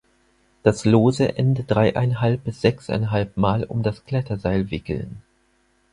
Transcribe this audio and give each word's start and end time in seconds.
Das 0.63 0.83
lose 0.83 1.37
Ende 1.37 1.63
dreieinhalb 1.63 2.43
bis 2.45 2.59
sechseinhalb 2.61 3.37
mal 3.37 3.65
um 3.65 3.83
das 3.83 4.03
Kletterseil 4.03 4.71
wickeln. 4.71 5.21